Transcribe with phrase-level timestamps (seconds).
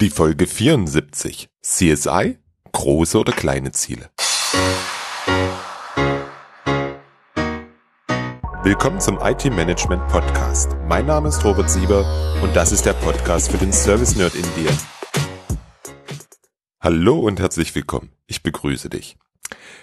[0.00, 1.50] Die Folge 74.
[1.60, 2.38] CSI?
[2.72, 4.08] Große oder kleine Ziele?
[8.62, 10.74] Willkommen zum IT Management Podcast.
[10.88, 12.06] Mein Name ist Robert Sieber
[12.42, 14.70] und das ist der Podcast für den Service Nerd in dir.
[16.80, 18.10] Hallo und herzlich willkommen.
[18.26, 19.18] Ich begrüße dich.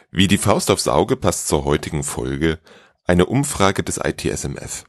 [0.10, 2.58] Wie die Faust aufs Auge passt zur heutigen Folge
[3.06, 4.84] eine Umfrage des ITSMF.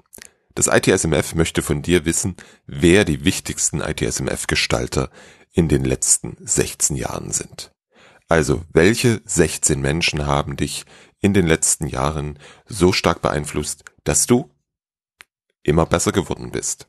[0.59, 2.35] Das ITSMF möchte von dir wissen,
[2.67, 5.09] wer die wichtigsten ITSMF-Gestalter
[5.53, 7.71] in den letzten 16 Jahren sind.
[8.27, 10.85] Also, welche 16 Menschen haben dich
[11.21, 14.51] in den letzten Jahren so stark beeinflusst, dass du
[15.63, 16.89] immer besser geworden bist?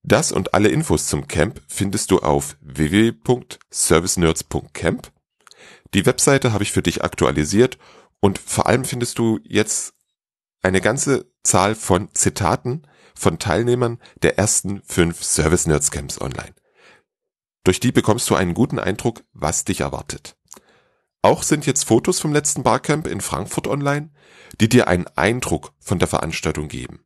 [0.04, 5.10] Das und alle Infos zum Camp findest du auf www.servicenerds.camp.
[5.92, 7.76] Die Webseite habe ich für dich aktualisiert
[8.20, 9.94] und vor allem findest du jetzt
[10.62, 16.54] eine ganze Zahl von Zitaten von Teilnehmern der ersten fünf Service Nerds Camps online.
[17.64, 20.36] Durch die bekommst du einen guten Eindruck, was dich erwartet.
[21.22, 24.10] Auch sind jetzt Fotos vom letzten Barcamp in Frankfurt online,
[24.60, 27.04] die dir einen Eindruck von der Veranstaltung geben.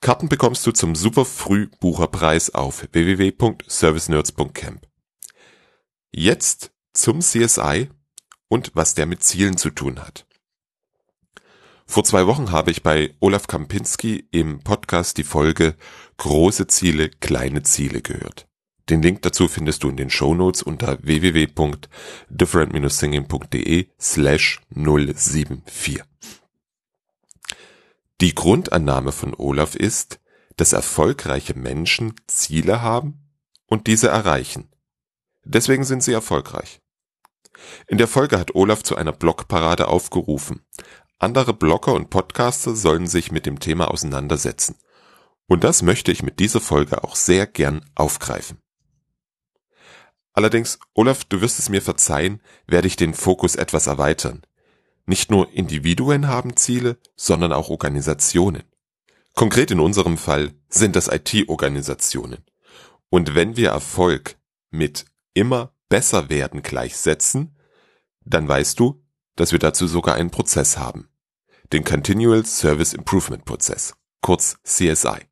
[0.00, 4.88] Karten bekommst du zum super Frühbucherpreis auf www.servicenerds.camp.
[6.10, 7.90] Jetzt zum CSI
[8.48, 10.26] und was der mit Zielen zu tun hat.
[11.86, 15.74] Vor zwei Wochen habe ich bei Olaf Kampinski im Podcast die Folge
[16.16, 18.47] Große Ziele, kleine Ziele gehört.
[18.88, 26.04] Den Link dazu findest du in den Show Notes unter www.different-singing.de slash 074.
[28.20, 30.18] Die Grundannahme von Olaf ist,
[30.56, 33.30] dass erfolgreiche Menschen Ziele haben
[33.66, 34.68] und diese erreichen.
[35.44, 36.80] Deswegen sind sie erfolgreich.
[37.86, 40.62] In der Folge hat Olaf zu einer Blogparade aufgerufen.
[41.18, 44.76] Andere Blogger und Podcaster sollen sich mit dem Thema auseinandersetzen.
[45.46, 48.58] Und das möchte ich mit dieser Folge auch sehr gern aufgreifen.
[50.32, 54.42] Allerdings, Olaf, du wirst es mir verzeihen, werde ich den Fokus etwas erweitern.
[55.06, 58.64] Nicht nur Individuen haben Ziele, sondern auch Organisationen.
[59.34, 62.44] Konkret in unserem Fall sind das IT-Organisationen.
[63.08, 64.36] Und wenn wir Erfolg
[64.70, 67.56] mit immer besser werden gleichsetzen,
[68.24, 69.02] dann weißt du,
[69.36, 71.08] dass wir dazu sogar einen Prozess haben.
[71.72, 75.26] Den Continual Service Improvement Prozess, kurz CSI.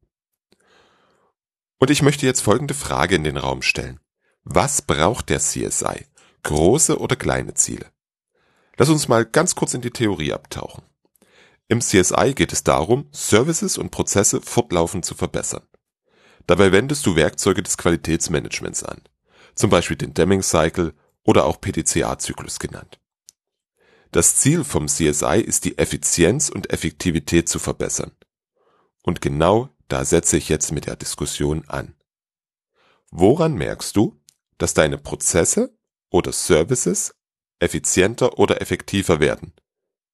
[1.78, 4.00] Und ich möchte jetzt folgende Frage in den Raum stellen.
[4.48, 6.06] Was braucht der CSI?
[6.44, 7.90] Große oder kleine Ziele?
[8.76, 10.84] Lass uns mal ganz kurz in die Theorie abtauchen.
[11.66, 15.66] Im CSI geht es darum, Services und Prozesse fortlaufend zu verbessern.
[16.46, 19.02] Dabei wendest du Werkzeuge des Qualitätsmanagements an,
[19.56, 23.00] zum Beispiel den Deming Cycle oder auch PDCA-Zyklus genannt.
[24.12, 28.12] Das Ziel vom CSI ist die Effizienz und Effektivität zu verbessern.
[29.02, 31.96] Und genau da setze ich jetzt mit der Diskussion an.
[33.10, 34.15] Woran merkst du,
[34.58, 35.76] dass deine Prozesse
[36.10, 37.14] oder Services
[37.58, 39.52] effizienter oder effektiver werden.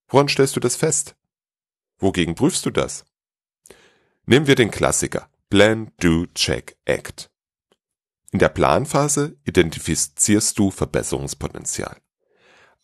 [0.07, 1.15] Woran stellst du das fest?
[1.97, 3.05] Wogegen prüfst du das?
[4.25, 7.29] Nehmen wir den Klassiker Plan, Do, Check, Act.
[8.31, 11.97] In der Planphase identifizierst du Verbesserungspotenzial,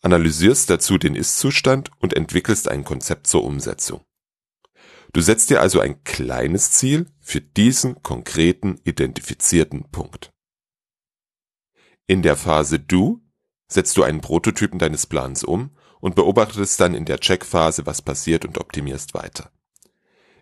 [0.02, 4.04] analysierst dazu den Ist-Zustand und entwickelst ein Konzept zur Umsetzung.
[5.12, 10.30] Du setzt dir also ein kleines Ziel für diesen konkreten identifizierten Punkt.
[12.10, 13.20] In der Phase Do
[13.68, 15.70] setzt du einen Prototypen deines Plans um
[16.00, 19.52] und beobachtest dann in der Check-Phase, was passiert und optimierst weiter.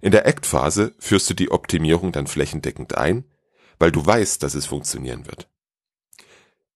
[0.00, 3.30] In der Act-Phase führst du die Optimierung dann flächendeckend ein,
[3.78, 5.50] weil du weißt, dass es funktionieren wird.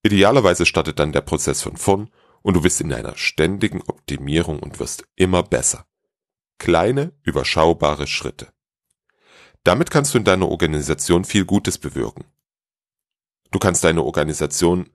[0.03, 2.11] Idealerweise startet dann der Prozess von vorn
[2.43, 5.87] und du bist in einer ständigen Optimierung und wirst immer besser.
[6.59, 8.53] Kleine, überschaubare Schritte.
[9.65, 12.27] Damit kannst du in deiner Organisation viel Gutes bewirken.
[13.53, 14.91] Du kannst deine Organisation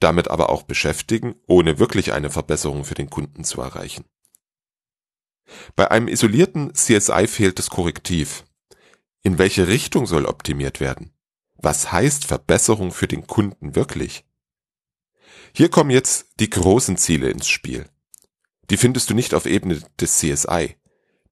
[0.00, 4.04] damit aber auch beschäftigen, ohne wirklich eine Verbesserung für den Kunden zu erreichen.
[5.74, 8.44] Bei einem isolierten CSI fehlt das Korrektiv.
[9.22, 11.12] In welche Richtung soll optimiert werden?
[11.56, 14.24] Was heißt Verbesserung für den Kunden wirklich?
[15.52, 17.88] Hier kommen jetzt die großen Ziele ins Spiel.
[18.70, 20.76] Die findest du nicht auf Ebene des CSI.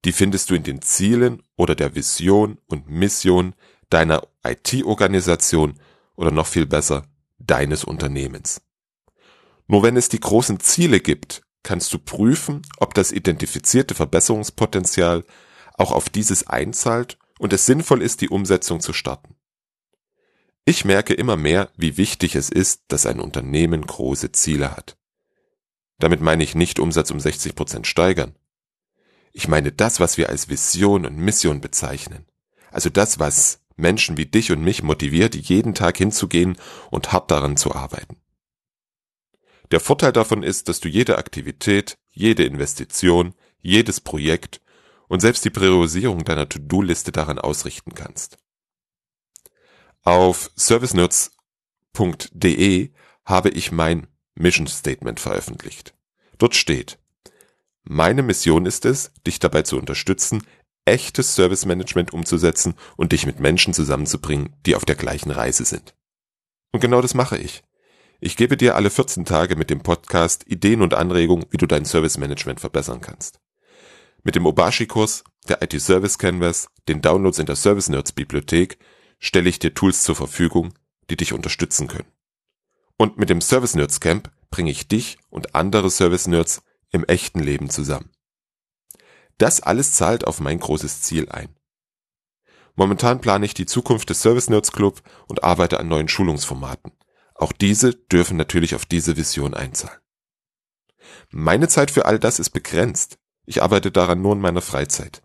[0.04, 3.54] Die findest du in den Zielen oder der Vision und Mission
[3.90, 5.78] deiner IT-Organisation
[6.16, 7.06] oder noch viel besser
[7.38, 8.62] deines Unternehmens.
[9.66, 15.24] Nur wenn es die großen Ziele gibt, kannst du prüfen, ob das identifizierte Verbesserungspotenzial
[15.74, 19.34] auch auf dieses einzahlt und es sinnvoll ist, die Umsetzung zu starten.
[20.64, 24.96] Ich merke immer mehr, wie wichtig es ist, dass ein Unternehmen große Ziele hat.
[25.98, 28.34] Damit meine ich nicht Umsatz um 60 Prozent steigern.
[29.32, 32.26] Ich meine das, was wir als Vision und Mission bezeichnen.
[32.70, 36.56] Also das, was Menschen wie dich und mich motiviert, jeden Tag hinzugehen
[36.90, 38.16] und hart daran zu arbeiten.
[39.70, 44.60] Der Vorteil davon ist, dass du jede Aktivität, jede Investition, jedes Projekt
[45.08, 48.38] und selbst die Priorisierung deiner To-Do-Liste daran ausrichten kannst.
[50.02, 52.92] Auf servicenerds.de
[53.24, 54.06] habe ich mein
[54.36, 55.94] Mission Statement veröffentlicht.
[56.38, 56.98] Dort steht,
[57.82, 60.42] meine Mission ist es, dich dabei zu unterstützen,
[60.86, 65.94] echtes Service Management umzusetzen und dich mit Menschen zusammenzubringen, die auf der gleichen Reise sind.
[66.72, 67.62] Und genau das mache ich.
[68.20, 71.84] Ich gebe dir alle 14 Tage mit dem Podcast Ideen und Anregungen, wie du dein
[71.84, 73.40] Service Management verbessern kannst.
[74.22, 78.78] Mit dem Obashi-Kurs, der IT Service Canvas, den Downloads in der Service Nerds Bibliothek
[79.18, 80.72] stelle ich dir Tools zur Verfügung,
[81.10, 82.10] die dich unterstützen können.
[82.96, 87.40] Und mit dem Service Nerds Camp bringe ich dich und andere Service Nerds im echten
[87.40, 88.10] Leben zusammen.
[89.38, 91.54] Das alles zahlt auf mein großes Ziel ein.
[92.74, 96.92] Momentan plane ich die Zukunft des Service Nerds Club und arbeite an neuen Schulungsformaten.
[97.34, 100.00] Auch diese dürfen natürlich auf diese Vision einzahlen.
[101.30, 103.18] Meine Zeit für all das ist begrenzt.
[103.46, 105.22] Ich arbeite daran nur in meiner Freizeit.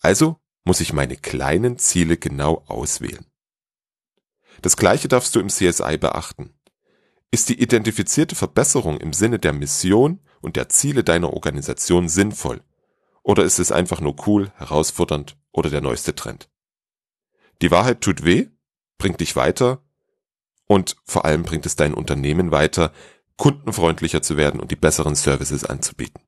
[0.00, 3.26] Also muss ich meine kleinen Ziele genau auswählen.
[4.62, 6.54] Das gleiche darfst du im CSI beachten.
[7.30, 12.62] Ist die identifizierte Verbesserung im Sinne der Mission und der Ziele deiner Organisation sinnvoll?
[13.24, 16.48] Oder ist es einfach nur cool, herausfordernd oder der neueste Trend?
[17.62, 18.48] Die Wahrheit tut weh,
[18.98, 19.82] bringt dich weiter
[20.66, 22.92] und vor allem bringt es dein Unternehmen weiter,
[23.36, 26.22] kundenfreundlicher zu werden und die besseren Services anzubieten.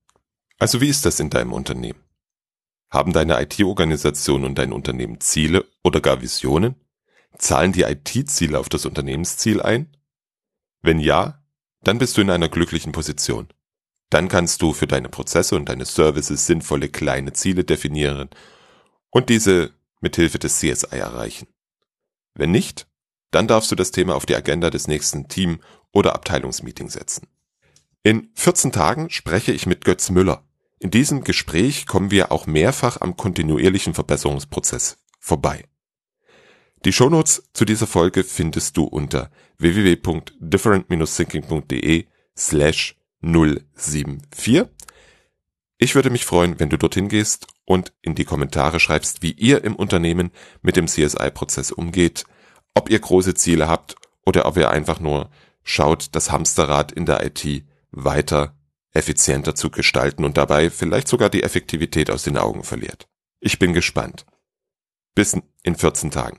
[0.59, 2.03] Also wie ist das in deinem Unternehmen?
[2.89, 6.77] Haben deine IT-Organisation und dein Unternehmen Ziele oder gar Visionen?
[7.37, 9.95] Zahlen die IT-Ziele auf das Unternehmensziel ein?
[10.81, 11.45] Wenn ja,
[11.83, 13.49] dann bist du in einer glücklichen Position.
[14.11, 18.31] Dann kannst du für deine Prozesse und deine Services sinnvolle kleine Ziele definieren
[19.11, 21.49] und diese mithilfe des CSI erreichen.
[22.35, 22.87] Wenn nicht,
[23.31, 25.61] dann darfst du das Thema auf die Agenda des nächsten Team-
[25.93, 27.27] oder Abteilungsmeetings setzen.
[28.03, 30.45] In 14 Tagen spreche ich mit Götz Müller,
[30.79, 35.65] in diesem Gespräch kommen wir auch mehrfach am kontinuierlichen Verbesserungsprozess vorbei.
[36.85, 42.05] Die Shownotes zu dieser Folge findest du unter www.different-thinking.de
[42.37, 42.97] slash
[43.27, 44.67] 074.
[45.79, 49.65] Ich würde mich freuen, wenn du dorthin gehst und in die Kommentare schreibst, wie ihr
[49.65, 50.31] im Unternehmen
[50.63, 52.25] mit dem CSI-Prozess umgeht,
[52.75, 55.31] ob ihr große Ziele habt oder ob ihr einfach nur
[55.63, 58.57] schaut, das Hamsterrad in der IT weiter
[58.93, 63.07] effizienter zu gestalten und dabei vielleicht sogar die Effektivität aus den Augen verliert.
[63.41, 64.25] Ich bin gespannt.
[65.15, 66.39] Bis in 14 Tagen.